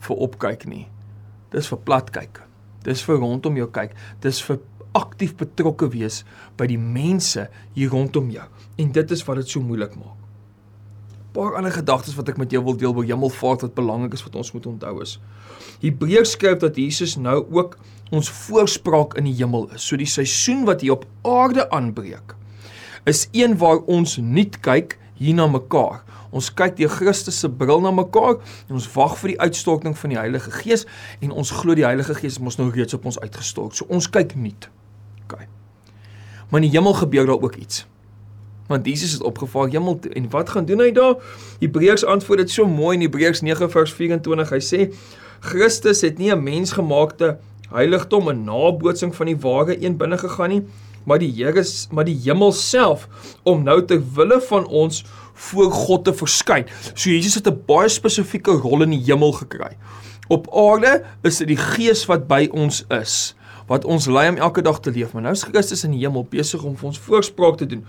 vir 0.00 0.16
opkyk 0.16 0.66
nie. 0.66 0.88
Dis 1.50 1.68
vir 1.68 1.78
plat 1.78 2.10
kyk. 2.10 2.47
Dis 2.86 3.02
vir 3.06 3.20
rondom 3.22 3.56
jou 3.56 3.68
kyk. 3.70 3.94
Dis 4.22 4.40
vir 4.44 4.60
aktief 4.96 5.34
betrokke 5.38 5.88
wees 5.92 6.22
by 6.58 6.68
die 6.70 6.78
mense 6.80 7.48
hier 7.74 7.92
rondom 7.92 8.30
jou. 8.32 8.46
En 8.78 8.92
dit 8.94 9.10
is 9.14 9.24
wat 9.26 9.42
dit 9.42 9.48
so 9.48 9.60
moeilik 9.60 9.94
maak. 9.96 10.16
'n 10.16 11.32
Paar 11.32 11.56
ander 11.56 11.72
gedagtes 11.72 12.16
wat 12.16 12.28
ek 12.28 12.38
met 12.38 12.50
jou 12.50 12.64
wil 12.64 12.76
deel 12.76 12.94
oor 12.94 13.04
hemelvaart 13.04 13.60
wat 13.60 13.74
belangrik 13.74 14.12
is 14.12 14.24
wat 14.24 14.34
ons 14.34 14.52
moet 14.52 14.66
onthou 14.66 15.02
is. 15.02 15.20
Hebreërs 15.80 16.30
skryf 16.30 16.58
dat 16.58 16.76
Jesus 16.76 17.16
nou 17.16 17.46
ook 17.50 17.78
ons 18.10 18.30
voorspraak 18.30 19.14
in 19.14 19.24
die 19.24 19.36
hemel 19.36 19.68
is. 19.74 19.84
So 19.84 19.96
die 19.96 20.06
seisoen 20.06 20.64
wat 20.64 20.80
hier 20.80 20.92
op 20.92 21.06
aarde 21.22 21.70
aanbreek 21.70 22.34
is 23.04 23.28
een 23.32 23.56
waar 23.58 23.78
ons 23.86 24.16
nie 24.16 24.48
kyk 24.60 24.97
hier 25.18 25.34
na 25.34 25.46
mekaar. 25.50 26.02
Ons 26.30 26.50
kyk 26.54 26.76
deur 26.78 26.92
Christus 26.92 27.38
se 27.40 27.48
bril 27.48 27.82
na 27.84 27.92
mekaar 27.94 28.38
en 28.68 28.78
ons 28.78 28.88
wag 28.94 29.16
vir 29.22 29.34
die 29.34 29.38
uitstorting 29.40 29.96
van 29.98 30.14
die 30.14 30.18
Heilige 30.20 30.52
Gees 30.60 30.86
en 31.20 31.32
ons 31.32 31.52
glo 31.60 31.76
die 31.78 31.86
Heilige 31.86 32.16
Gees 32.18 32.38
het 32.38 32.44
mos 32.44 32.58
nou 32.60 32.70
reeds 32.70 32.94
op 32.94 33.06
ons 33.08 33.20
uitgestort. 33.20 33.76
So 33.78 33.88
ons 33.88 34.10
kyk 34.12 34.36
nie. 34.36 34.54
OK. 35.24 35.38
Maar 36.50 36.62
in 36.62 36.68
die 36.68 36.74
hemel 36.76 36.96
gebeur 36.98 37.26
daar 37.26 37.40
ook 37.40 37.56
iets. 37.60 37.86
Want 38.68 38.86
Jesus 38.86 39.12
het 39.16 39.22
opgevaar 39.24 39.70
hemel 39.72 39.98
toe 39.98 40.12
en 40.12 40.30
wat 40.30 40.50
gaan 40.52 40.66
doen 40.68 40.84
hy 40.84 40.90
daar? 40.92 41.16
Hebreërs 41.60 42.04
antwoord 42.04 42.44
dit 42.44 42.52
so 42.52 42.68
mooi 42.68 42.96
in 42.98 43.06
Hebreërs 43.06 43.40
9 43.40 43.70
vers 43.72 43.92
24. 43.96 44.50
Hy 44.52 44.60
sê 44.64 44.88
Christus 45.40 46.02
het 46.04 46.18
nie 46.18 46.32
'n 46.34 46.42
mensgemaakte 46.42 47.38
heiligdom 47.72 48.28
en 48.28 48.44
nabootsing 48.44 49.14
van 49.16 49.26
die 49.26 49.36
ware 49.36 49.76
een 49.84 49.96
binne 49.96 50.18
gegaan 50.18 50.48
nie, 50.54 50.62
maar 51.08 51.22
die 51.22 51.30
Here 51.32 51.64
maar 51.90 52.04
die 52.04 52.18
hemel 52.26 52.52
self 52.52 53.08
om 53.48 53.64
nou 53.64 53.80
ter 53.88 54.02
wille 54.14 54.40
van 54.50 54.66
ons 54.66 55.04
voor 55.48 55.72
God 55.72 56.04
te 56.04 56.14
verskyn. 56.14 56.66
So 56.94 57.10
Jesus 57.10 57.38
het 57.40 57.48
'n 57.48 57.62
baie 57.66 57.88
spesifieke 57.88 58.50
rol 58.50 58.82
in 58.82 58.90
die 58.90 59.04
hemel 59.06 59.32
gekry. 59.32 59.76
Op 60.28 60.48
aarde 60.52 61.04
is 61.22 61.36
dit 61.36 61.48
die 61.48 61.56
Gees 61.56 62.06
wat 62.06 62.26
by 62.28 62.48
ons 62.52 62.84
is, 62.88 63.34
wat 63.66 63.84
ons 63.84 64.06
lei 64.06 64.28
om 64.28 64.36
elke 64.36 64.62
dag 64.62 64.80
te 64.80 64.90
leef. 64.90 65.12
Maar 65.12 65.22
nou 65.22 65.32
is 65.32 65.42
Christus 65.42 65.84
in 65.84 65.90
die 65.90 66.04
hemel 66.04 66.26
besig 66.30 66.62
om 66.62 66.76
vir 66.76 66.86
ons 66.86 66.98
voorspraak 66.98 67.56
te 67.56 67.66
doen. 67.66 67.86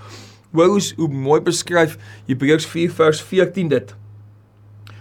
Hoe 0.52 0.82
hoe 0.96 1.08
mooi 1.08 1.42
beskryf 1.42 1.98
Hebreërs 2.28 2.66
4 2.66 2.92
vers 2.92 3.22
14 3.22 3.68
dit. 3.68 3.96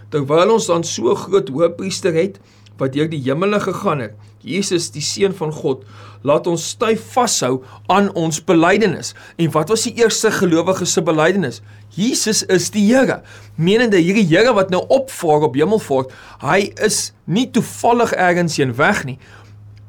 Terwyl 0.08 0.52
ons 0.52 0.66
dan 0.66 0.84
so 0.84 1.14
groot 1.14 1.48
hoëpriester 1.48 2.12
het 2.12 2.40
wat 2.76 2.92
deur 2.92 3.08
die 3.10 3.22
hemele 3.22 3.60
gegaan 3.60 3.98
het, 3.98 4.14
Jesus 4.44 4.90
die 4.94 5.02
seun 5.02 5.34
van 5.34 5.52
God, 5.52 5.82
laat 6.26 6.46
ons 6.50 6.68
styf 6.74 7.02
vashou 7.14 7.62
aan 7.86 8.10
ons 8.18 8.40
belydenis. 8.44 9.14
En 9.36 9.50
wat 9.54 9.70
was 9.72 9.86
die 9.88 9.94
eerste 10.02 10.30
gelowige 10.34 10.86
se 10.86 11.02
belydenis? 11.02 11.60
Jesus 11.94 12.44
is 12.46 12.70
die 12.74 12.86
Here. 12.88 13.22
Menende 13.56 13.98
hierdie 14.02 14.26
Here 14.26 14.54
wat 14.54 14.70
nou 14.70 14.84
opvaar 14.88 15.48
op 15.48 15.58
hemelvaart, 15.58 16.14
hy 16.42 16.70
is 16.84 17.12
nie 17.24 17.48
toevallig 17.50 18.14
ergens 18.14 18.58
heen 18.60 18.74
weg 18.78 19.04
nie. 19.08 19.18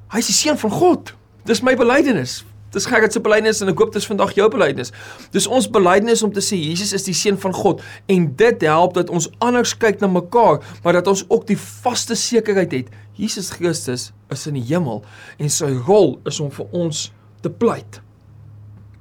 Hy 0.10 0.22
is 0.24 0.32
die 0.32 0.38
seun 0.38 0.58
van 0.58 0.74
God. 0.74 1.13
Dis 1.46 1.62
my 1.65 1.75
belydenis. 1.77 2.44
Dis 2.74 2.86
Gerard 2.86 3.14
se 3.14 3.22
belydenis 3.24 3.62
en 3.64 3.72
ek 3.72 3.80
hoop 3.82 3.94
dit 3.94 4.02
is 4.02 4.08
vandag 4.10 4.36
jou 4.38 4.46
belydenis. 4.54 4.92
Dis 5.34 5.48
ons 5.50 5.70
belydenis 5.74 6.22
om 6.26 6.34
te 6.34 6.44
sê 6.44 6.60
Jesus 6.60 6.94
is 6.94 7.08
die 7.08 7.16
seun 7.18 7.40
van 7.42 7.56
God 7.56 7.82
en 8.12 8.28
dit 8.38 8.66
help 8.70 8.98
dat 8.98 9.10
ons 9.10 9.30
anders 9.44 9.74
kyk 9.78 10.04
na 10.04 10.10
mekaar, 10.12 10.60
maar 10.84 11.00
dat 11.00 11.10
ons 11.10 11.26
ook 11.28 11.48
die 11.50 11.58
vaste 11.58 12.18
sekerheid 12.20 12.76
het 12.76 12.92
Jesus 13.18 13.50
Christus 13.56 14.12
is 14.32 14.46
in 14.48 14.60
die 14.60 14.66
hemel 14.70 15.02
en 15.42 15.50
sy 15.52 15.72
rol 15.88 16.18
is 16.30 16.40
om 16.44 16.52
vir 16.54 16.70
ons 16.78 17.08
te 17.42 17.50
pleit. 17.50 18.02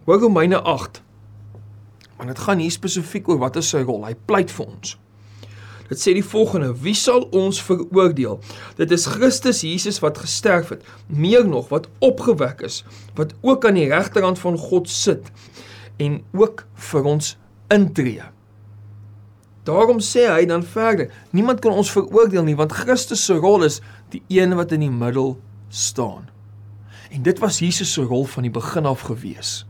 Hoor 0.08 0.22
Romeine 0.24 0.62
8. 0.62 1.02
Want 2.18 2.32
dit 2.32 2.40
gaan 2.46 2.62
hier 2.62 2.72
spesifiek 2.72 3.28
oor 3.28 3.38
wat 3.44 3.58
is 3.60 3.68
sy 3.70 3.84
rol? 3.84 4.06
Hy 4.08 4.16
pleit 4.26 4.50
vir 4.54 4.66
ons. 4.66 4.96
Dit 5.88 6.00
sê 6.00 6.12
die 6.12 6.24
volgende: 6.24 6.74
Wie 6.82 6.94
sal 6.94 7.26
ons 7.32 7.62
veroordeel? 7.64 8.40
Dit 8.76 8.92
is 8.92 9.06
Christus 9.06 9.62
Jesus 9.64 10.00
wat 10.04 10.18
gesterf 10.20 10.68
het, 10.74 10.84
meer 11.06 11.46
nog 11.48 11.68
wat 11.72 11.88
opgewek 12.04 12.60
is, 12.60 12.82
wat 13.16 13.34
ook 13.40 13.66
aan 13.66 13.80
die 13.80 13.88
regterhand 13.88 14.38
van 14.38 14.58
God 14.58 14.88
sit 14.88 15.32
en 15.96 16.20
ook 16.32 16.66
vir 16.74 17.04
ons 17.04 17.36
intree. 17.72 18.26
Daarom 19.68 20.00
sê 20.00 20.28
hy 20.28 20.44
dan 20.48 20.64
verder: 20.64 21.12
Niemand 21.30 21.60
kan 21.60 21.72
ons 21.72 21.92
veroordeel 21.92 22.44
nie, 22.44 22.56
want 22.56 22.72
Christus 22.72 23.24
se 23.24 23.36
rol 23.36 23.64
is 23.64 23.80
die 24.12 24.22
een 24.28 24.56
wat 24.56 24.72
in 24.72 24.84
die 24.86 24.92
middel 24.92 25.36
staan. 25.68 26.28
En 27.12 27.22
dit 27.22 27.38
was 27.38 27.58
Jesus 27.64 27.92
se 27.92 28.04
rol 28.04 28.24
van 28.24 28.44
die 28.44 28.52
begin 28.52 28.88
af 28.88 29.08
gewees. 29.08 29.67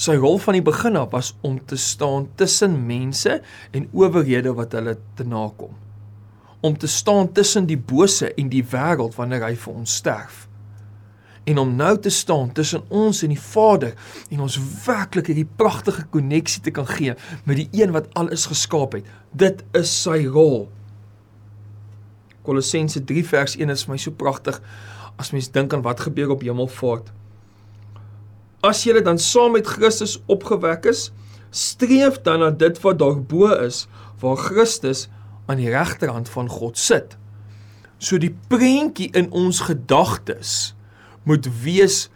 Sy 0.00 0.14
rol 0.16 0.38
van 0.40 0.56
die 0.56 0.64
begin 0.64 0.96
af 0.96 1.10
was 1.12 1.34
om 1.44 1.58
te 1.68 1.76
staan 1.76 2.30
tussen 2.40 2.78
mense 2.88 3.42
en 3.76 3.88
owerhede 3.92 4.54
wat 4.56 4.72
hulle 4.72 4.94
te 5.18 5.26
nakom. 5.28 5.74
Om 6.64 6.78
te 6.80 6.88
staan 6.88 7.32
tussen 7.36 7.66
die 7.68 7.76
bose 7.76 8.30
en 8.40 8.48
die 8.52 8.64
wêreld 8.64 9.18
wanneer 9.18 9.44
hy 9.44 9.52
vir 9.60 9.74
ons 9.74 9.98
sterf. 10.00 10.46
En 11.44 11.60
om 11.60 11.76
nou 11.76 11.92
te 12.00 12.12
staan 12.12 12.52
tussen 12.56 12.86
ons 12.88 13.20
en 13.26 13.34
die 13.34 13.40
Vader 13.40 13.92
en 14.30 14.40
ons 14.46 14.56
werklik 14.86 15.28
hierdie 15.32 15.48
pragtige 15.60 16.06
koneksie 16.14 16.64
te 16.64 16.72
kan 16.72 16.88
gee 16.88 17.16
met 17.44 17.60
die 17.60 17.68
een 17.82 17.92
wat 17.92 18.08
alles 18.16 18.48
geskaap 18.48 18.96
het. 18.96 19.14
Dit 19.36 19.64
is 19.76 19.92
sy 19.92 20.22
rol. 20.24 20.70
Kolossense 22.46 23.04
3 23.04 23.28
vers 23.34 23.60
1 23.60 23.76
is 23.76 23.84
vir 23.84 23.98
my 23.98 24.00
so 24.00 24.16
pragtig 24.16 24.64
as 25.20 25.34
mens 25.36 25.52
dink 25.52 25.76
aan 25.76 25.84
wat 25.84 26.06
gebeur 26.08 26.32
op 26.32 26.44
Hemelvaart. 26.46 27.12
As 28.66 28.82
jy 28.84 29.00
dan 29.00 29.18
saam 29.18 29.54
met 29.56 29.66
Christus 29.66 30.18
opgewek 30.28 30.84
is, 30.90 31.08
streef 31.50 32.20
dan 32.26 32.44
na 32.44 32.50
dit 32.50 32.76
wat 32.84 32.98
daarbo 33.00 33.48
is, 33.56 33.86
waar 34.20 34.36
Christus 34.36 35.08
aan 35.48 35.58
die 35.62 35.70
regterhand 35.72 36.28
van 36.28 36.48
God 36.48 36.78
sit. 36.78 37.16
So 37.98 38.20
die 38.20 38.34
prentjie 38.52 39.10
in 39.16 39.30
ons 39.36 39.62
gedagtes 39.66 40.74
moet 41.28 41.48
wees 41.64 42.08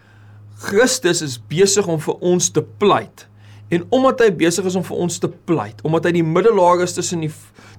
Christus 0.65 1.21
is 1.25 1.39
besig 1.51 1.89
om 1.91 1.99
vir 2.01 2.21
ons 2.25 2.51
te 2.55 2.63
pleit. 2.63 3.27
En 3.73 3.85
omdat 3.97 4.23
hy 4.23 4.31
besig 4.45 4.69
is 4.69 4.77
om 4.79 4.85
vir 4.87 5.01
ons 5.07 5.19
te 5.19 5.29
pleit, 5.49 5.81
omdat 5.85 6.07
hy 6.09 6.15
die 6.21 6.27
middelaar 6.27 6.85
is 6.85 6.95
tussen 6.97 7.25
die 7.25 7.33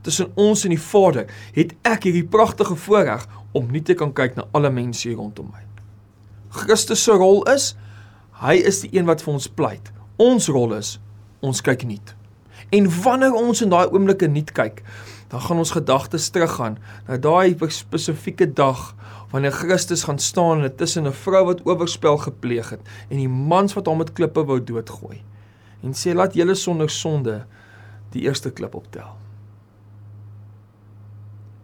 tussen 0.05 0.29
ons 0.37 0.61
en 0.67 0.69
die 0.69 0.81
Vader, 0.81 1.25
het 1.55 1.71
ek 1.87 2.03
hierdie 2.05 2.27
pragtige 2.29 2.75
voorreg 2.77 3.23
om 3.57 3.71
nie 3.73 3.81
te 3.81 3.95
kan 3.97 4.11
kyk 4.13 4.35
na 4.37 4.43
alle 4.53 4.69
mense 4.69 5.07
hier 5.07 5.17
rondom 5.17 5.47
my. 5.49 5.63
Christus 6.53 7.01
se 7.01 7.15
rol 7.17 7.41
is 7.49 7.71
Hy 8.41 8.59
is 8.67 8.81
die 8.83 8.91
een 8.97 9.05
wat 9.05 9.23
vir 9.23 9.33
ons 9.33 9.47
pleit. 9.47 9.91
Ons 10.19 10.47
rol 10.51 10.73
is 10.75 10.99
ons 11.45 11.61
kyk 11.61 11.83
nie. 11.85 12.01
En 12.73 12.87
wanneer 13.03 13.35
ons 13.37 13.61
in 13.61 13.69
daai 13.69 13.85
oomblikke 13.91 14.27
nie 14.27 14.43
kyk, 14.43 14.81
dan 15.29 15.41
gaan 15.41 15.61
ons 15.61 15.73
gedagtes 15.75 16.29
teruggaan 16.33 16.77
na 17.07 17.17
daai 17.21 17.55
spesifieke 17.69 18.47
dag 18.53 18.95
wanneer 19.31 19.51
Christus 19.51 20.05
gaan 20.07 20.19
staan 20.19 20.63
tussen 20.75 21.07
'n 21.07 21.13
vrou 21.13 21.45
wat 21.45 21.65
oorspel 21.65 22.17
gepleeg 22.17 22.69
het 22.69 22.81
en 23.09 23.17
die 23.17 23.29
mans 23.29 23.73
wat 23.73 23.85
hom 23.85 23.97
met 23.97 24.13
klippe 24.13 24.45
wou 24.45 24.63
doodgooi. 24.63 25.21
En 25.83 25.93
sê 25.93 26.13
laat 26.13 26.33
julle 26.33 26.55
sonder 26.55 26.89
sonde 26.89 27.45
die 28.11 28.21
eerste 28.21 28.51
klip 28.51 28.75
optel. 28.75 29.17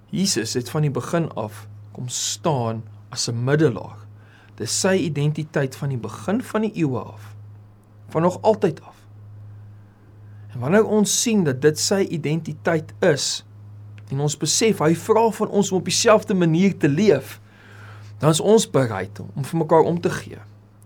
Jesus 0.10 0.54
het 0.54 0.70
van 0.70 0.82
die 0.82 0.92
begin 0.92 1.32
af 1.34 1.68
kom 1.92 2.08
staan 2.08 2.84
as 3.10 3.28
'n 3.30 3.44
middelaar 3.44 4.00
Dis 4.62 4.74
sy 4.84 4.94
identiteit 5.08 5.75
van 5.75 5.89
die 5.89 6.01
begin 6.01 6.41
van 6.46 6.68
die 6.68 6.74
eeue 6.84 7.01
af. 7.01 7.32
Van 8.13 8.22
nog 8.22 8.41
altyd 8.46 8.82
af. 8.86 8.98
En 10.53 10.60
wanneer 10.60 10.86
ons 10.86 11.22
sien 11.22 11.44
dat 11.48 11.62
dit 11.63 11.80
sy 11.80 12.03
identiteit 12.10 12.94
is 13.00 13.41
en 14.12 14.20
ons 14.20 14.36
besef 14.38 14.82
hy 14.84 14.91
vra 15.00 15.30
van 15.32 15.48
ons 15.56 15.70
om 15.72 15.80
op 15.80 15.88
dieselfde 15.88 16.36
manier 16.36 16.74
te 16.77 16.89
leef, 16.91 17.38
dan 18.20 18.36
is 18.36 18.41
ons 18.44 18.68
bereid 18.70 19.22
om 19.24 19.46
vir 19.48 19.60
mekaar 19.63 19.88
om 19.88 20.01
te 20.03 20.12
gee, 20.12 20.41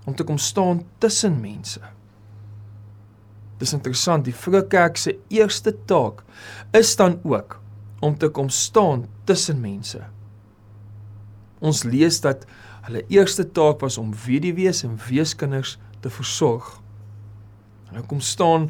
om 0.06 0.14
te 0.16 0.24
kom 0.24 0.38
staan 0.38 0.84
tussen 1.02 1.40
mense. 1.42 1.82
Dis 3.58 3.74
interessant, 3.74 4.28
die 4.28 4.36
vroeë 4.36 4.62
kerk 4.70 5.02
se 5.02 5.16
eerste 5.34 5.74
taak 5.90 6.22
is 6.78 6.94
dan 7.00 7.18
ook 7.26 7.58
om 8.06 8.14
te 8.20 8.30
kom 8.30 8.52
staan 8.54 9.08
tussen 9.26 9.58
mense. 9.64 10.04
Ons 11.66 11.82
lees 11.84 12.22
dat 12.22 12.46
Hulle 12.86 13.02
eerste 13.10 13.48
taak 13.50 13.82
was 13.82 13.98
om 13.98 14.12
weduwees 14.26 14.84
en 14.86 15.00
weeskinders 15.08 15.78
te 16.06 16.10
versorg. 16.14 16.68
Hulle 17.90 18.04
kom 18.06 18.20
staan 18.22 18.70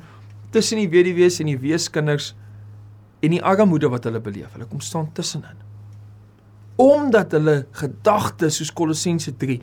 tussen 0.56 0.80
die 0.80 0.90
weduwees 0.90 1.42
en 1.44 1.52
die 1.52 1.60
weeskinders 1.60 2.32
en 3.20 3.36
die 3.36 3.44
armoede 3.44 3.90
wat 3.92 4.08
hulle 4.08 4.22
beleef. 4.24 4.54
Hulle 4.56 4.68
kom 4.72 4.80
staan 4.80 5.10
tussenin. 5.18 5.60
Omdat 6.80 7.32
hulle 7.36 7.56
gedagtes 7.76 8.60
soos 8.60 8.72
Kolossense 8.76 9.34
3 9.40 9.58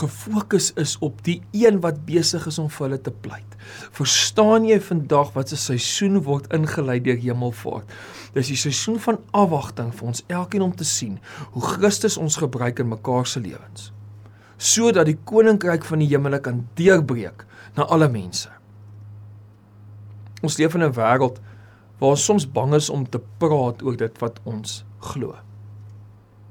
gefokus 0.00 0.70
is 0.80 0.96
op 1.04 1.20
die 1.24 1.38
een 1.56 1.80
wat 1.84 2.00
besig 2.08 2.44
is 2.48 2.58
om 2.60 2.68
vir 2.72 2.86
hulle 2.86 3.00
te 3.04 3.12
pleit. 3.12 3.58
Verstaan 3.96 4.64
jy 4.68 4.80
vandag 4.88 5.34
wat 5.36 5.52
'n 5.52 5.60
seisoen 5.66 6.22
word 6.24 6.52
ingelei 6.52 7.00
deur 7.00 7.20
Hemelvaart? 7.20 7.92
Dis 8.32 8.52
die 8.52 8.56
seisoen 8.56 9.00
van 9.00 9.20
afwagting 9.32 9.92
vir 9.94 10.06
ons 10.06 10.24
elkeen 10.28 10.62
om 10.62 10.76
te 10.76 10.84
sien 10.84 11.20
hoe 11.52 11.62
Christus 11.62 12.16
ons 12.16 12.36
gebruik 12.36 12.78
in 12.78 12.88
mekaar 12.88 13.26
se 13.26 13.40
lewens 13.40 13.92
sodat 14.58 15.06
die 15.06 15.18
koninkryk 15.24 15.86
van 15.86 16.02
die 16.02 16.10
hemele 16.10 16.40
kan 16.42 16.64
deurbreek 16.78 17.44
na 17.76 17.86
alle 17.86 18.08
mense. 18.10 18.50
Ons 20.42 20.58
leef 20.58 20.74
in 20.74 20.82
'n 20.82 20.94
wêreld 20.94 21.38
waar 21.98 22.10
ons 22.10 22.24
soms 22.24 22.46
bang 22.46 22.74
is 22.74 22.90
om 22.90 23.08
te 23.08 23.20
praat 23.38 23.82
oor 23.82 23.96
dit 23.96 24.18
wat 24.18 24.40
ons 24.44 24.84
glo. 24.98 25.34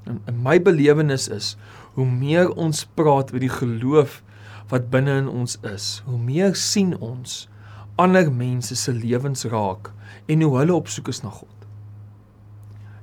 En, 0.06 0.20
en 0.24 0.42
my 0.42 0.58
belewenis 0.62 1.28
is 1.28 1.56
hoe 1.94 2.06
meer 2.06 2.50
ons 2.50 2.84
praat 2.84 3.32
oor 3.32 3.40
die 3.40 3.52
geloof 3.52 4.22
wat 4.68 4.90
binne 4.90 5.16
in 5.22 5.28
ons 5.28 5.56
is, 5.62 6.02
hoe 6.04 6.18
meer 6.18 6.54
sien 6.54 6.96
ons 6.98 7.48
ander 7.96 8.32
mense 8.32 8.76
se 8.76 8.92
lewens 8.92 9.44
raak 9.44 9.90
en 10.28 10.42
hoe 10.42 10.58
hulle 10.58 10.74
op 10.74 10.88
soek 10.88 11.08
is 11.08 11.22
na 11.22 11.32
God. 11.32 11.54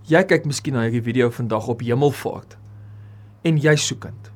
Jy 0.06 0.22
kyk 0.30 0.46
miskien 0.46 0.78
na 0.78 0.86
hierdie 0.86 1.02
video 1.02 1.32
vandag 1.34 1.68
op 1.68 1.82
Hemelvaart 1.82 2.58
en 3.46 3.58
jy 3.58 3.76
soekend. 3.76 4.35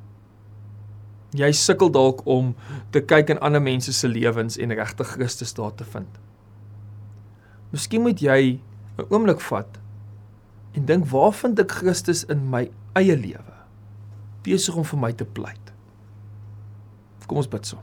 Jy 1.36 1.52
sukkel 1.54 1.92
dalk 1.94 2.24
om 2.26 2.54
te 2.90 3.02
kyk 3.02 3.30
in 3.30 3.38
ander 3.38 3.62
mense 3.62 3.92
se 3.94 4.08
lewens 4.08 4.58
en 4.58 4.74
regtig 4.74 5.14
Christus 5.14 5.54
daar 5.54 5.74
te 5.74 5.84
vind. 5.84 6.18
Miskien 7.70 8.02
moet 8.02 8.20
jy 8.20 8.60
'n 8.98 9.06
oomblik 9.08 9.40
vat 9.40 9.78
en 10.74 10.84
dink 10.84 11.06
waar 11.06 11.32
vind 11.32 11.58
ek 11.58 11.70
Christus 11.70 12.24
in 12.24 12.50
my 12.50 12.70
eie 12.94 13.16
lewe? 13.16 13.54
Besig 14.42 14.76
om 14.76 14.84
vir 14.84 14.98
my 14.98 15.12
te 15.12 15.24
pleit. 15.24 15.72
Kom 17.30 17.38
ons 17.38 17.48
bid 17.48 17.66
so. 17.66 17.78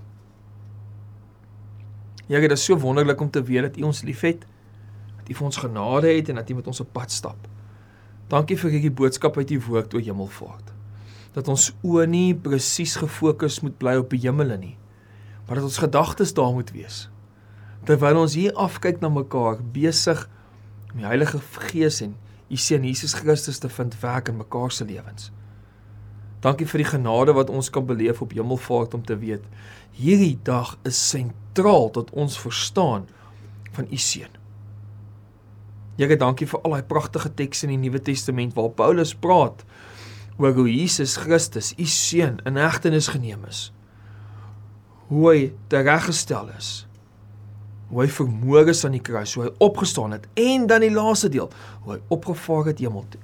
Here, 2.27 2.41
dit 2.41 2.51
is 2.51 2.63
so 2.63 2.75
wonderlik 2.75 3.21
om 3.21 3.29
te 3.31 3.43
weet 3.43 3.61
dat 3.61 3.77
U 3.77 3.85
ons 3.87 4.01
liefhet, 4.03 4.43
dat 5.17 5.29
U 5.29 5.33
vir 5.33 5.45
ons 5.45 5.57
genade 5.57 6.07
het 6.07 6.29
en 6.29 6.35
dat 6.35 6.49
U 6.49 6.53
met 6.53 6.67
ons 6.67 6.79
op 6.83 6.89
pad 6.91 7.11
stap. 7.11 7.47
Dankie 8.27 8.57
vir 8.59 8.73
hierdie 8.75 8.91
boodskap 8.91 9.37
uit 9.37 9.51
U 9.55 9.61
woord 9.69 9.93
oor 9.95 10.03
hemelvaart. 10.03 10.76
Dat 11.37 11.51
ons 11.53 11.69
oë 11.85 12.07
nie 12.09 12.33
presies 12.33 12.95
gefokus 12.97 13.61
moet 13.61 13.77
bly 13.77 13.97
op 14.01 14.09
die 14.09 14.23
hemele 14.23 14.57
nie, 14.57 14.73
maar 15.45 15.61
dat 15.61 15.69
ons 15.69 15.79
gedagtes 15.83 16.33
daar 16.33 16.55
moet 16.55 16.73
wees. 16.73 17.05
Terwyl 17.85 18.23
ons 18.23 18.33
hier 18.35 18.55
afkyk 18.57 19.03
na 19.03 19.11
mekaar, 19.13 19.61
besig 19.61 20.25
om 20.91 21.03
die 21.03 21.07
Heilige 21.07 21.39
Gees 21.69 22.01
en 22.01 22.17
U 22.47 22.57
seun 22.57 22.85
Jesus 22.87 23.13
Christus 23.13 23.59
te 23.59 23.69
vind 23.69 23.95
werk 24.01 24.31
in 24.31 24.39
mekaar 24.39 24.71
se 24.71 24.85
lewens. 24.87 25.31
Dankie 26.41 26.67
vir 26.69 26.83
die 26.83 26.91
genade 26.91 27.33
wat 27.35 27.49
ons 27.51 27.69
kan 27.73 27.85
beleef 27.85 28.21
op 28.23 28.33
hemelvaart 28.35 28.93
om 28.95 29.03
te 29.05 29.17
weet 29.19 29.45
hierdie 29.97 30.37
dag 30.45 30.75
is 30.85 30.97
sentraal 31.09 31.89
tot 31.95 32.11
ons 32.13 32.37
verstaan 32.39 33.07
van 33.73 33.87
U 33.89 33.97
seun. 33.97 34.33
Here, 35.97 36.17
dankie 36.17 36.45
vir 36.45 36.61
al 36.61 36.77
daai 36.77 36.85
pragtige 36.85 37.31
tekste 37.33 37.65
in 37.65 37.73
die 37.73 37.87
Nuwe 37.87 38.01
Testament 38.05 38.53
waar 38.53 38.69
Paulus 38.77 39.15
praat 39.17 39.63
oor 40.37 40.53
hoe 40.53 40.67
Jesus 40.69 41.15
Christus, 41.17 41.73
u 41.77 41.85
seun, 41.85 42.39
in 42.45 42.55
hegtenis 42.55 43.09
geneem 43.13 43.45
is. 43.49 43.71
Hoe 45.07 45.29
hy 45.31 45.41
tereggestel 45.71 46.49
is. 46.57 46.87
Hoe 47.89 48.03
hy 48.03 48.09
vermoor 48.11 48.67
is 48.69 48.83
aan 48.85 48.97
die 48.97 49.03
kruis, 49.03 49.33
hoe 49.37 49.47
hy 49.47 49.53
opgestaan 49.63 50.13
het 50.17 50.27
en 50.37 50.67
dan 50.67 50.83
die 50.83 50.91
laaste 50.93 51.29
deel, 51.33 51.49
hoe 51.85 51.95
hy 51.95 52.01
opgevaar 52.13 52.67
het 52.71 52.83
hemel 52.83 53.05
toe. 53.09 53.21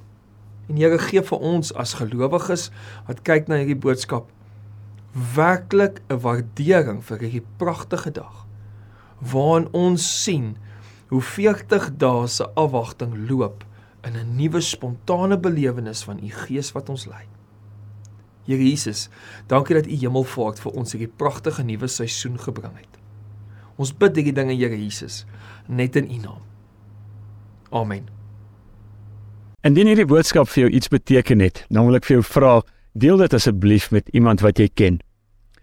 En 0.72 0.80
Here 0.80 0.98
gee 0.98 1.22
vir 1.22 1.44
ons 1.44 1.74
as 1.76 1.98
gelowiges 2.00 2.70
wat 3.08 3.26
kyk 3.28 3.52
na 3.52 3.60
hierdie 3.60 3.80
boodskap 3.80 4.32
werklik 5.14 6.02
'n 6.10 6.20
waardering 6.20 7.04
vir 7.06 7.20
hierdie 7.20 7.46
pragtige 7.58 8.12
dag 8.12 8.46
waarin 9.32 9.68
ons 9.72 10.24
sien 10.24 10.58
hoe 11.08 11.22
40 11.22 11.92
dae 11.98 12.28
se 12.28 12.48
afwagting 12.56 13.30
loop 13.30 13.64
in 14.04 14.18
'n 14.18 14.36
nuwe 14.36 14.62
spontane 14.62 15.40
belewenis 15.40 16.04
van 16.04 16.20
u 16.24 16.30
Gees 16.30 16.72
wat 16.72 16.90
ons 16.90 17.06
lei. 17.06 17.26
Here 18.46 18.70
Jesus, 18.70 19.10
dankie 19.48 19.76
dat 19.76 19.88
u 19.88 19.96
hemelvaart 19.96 20.60
vir 20.60 20.72
ons 20.72 20.92
hierdie 20.92 21.14
pragtige 21.16 21.64
nuwe 21.64 21.88
seisoen 21.88 22.40
gebring 22.40 22.76
het. 22.76 23.00
Ons 23.76 23.94
bid 23.96 24.16
hierdie 24.16 24.36
dinge 24.36 24.56
Here 24.56 24.76
Jesus 24.76 25.26
net 25.68 25.96
in 25.96 26.12
u 26.12 26.18
naam. 26.18 26.44
Amen. 27.72 28.10
Indien 29.64 29.88
hierdie 29.88 30.06
boodskap 30.06 30.50
vir 30.52 30.66
jou 30.66 30.72
iets 30.76 30.92
beteken 30.92 31.40
het, 31.40 31.64
dan 31.72 31.88
wil 31.88 31.96
ek 31.96 32.06
vir 32.06 32.18
jou 32.18 32.26
vra, 32.28 32.62
deel 33.00 33.18
dit 33.24 33.34
asseblief 33.34 33.92
met 33.96 34.10
iemand 34.12 34.44
wat 34.44 34.60
jy 34.60 34.68
ken. 34.68 35.00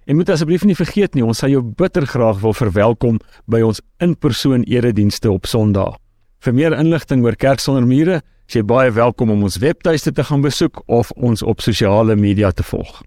En 0.09 0.17
moet 0.17 0.33
asseblief 0.33 0.65
nie 0.65 0.75
vergeet 0.75 1.15
nie, 1.15 1.23
ons 1.23 1.39
sal 1.45 1.53
jou 1.53 1.61
bitter 1.63 2.09
graag 2.09 2.41
wil 2.41 2.57
verwelkom 2.57 3.21
by 3.45 3.61
ons 3.61 3.83
in-persoon 4.01 4.65
eredienste 4.65 5.29
op 5.31 5.45
Sondag. 5.47 6.00
Vir 6.41 6.55
meer 6.57 6.73
inligting 6.73 7.21
oor 7.21 7.37
Kerk 7.37 7.61
sonder 7.61 7.85
mure, 7.85 8.23
is 8.49 8.55
jy 8.57 8.63
baie 8.65 8.89
welkom 8.97 9.29
om 9.35 9.43
ons 9.45 9.59
webtuiste 9.61 10.15
te 10.17 10.25
gaan 10.25 10.41
besoek 10.41 10.81
of 10.89 11.11
ons 11.13 11.43
op 11.45 11.61
sosiale 11.61 12.17
media 12.17 12.49
te 12.57 12.65
volg. 12.65 13.03